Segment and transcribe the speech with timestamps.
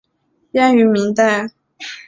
[0.51, 1.51] 编于明代。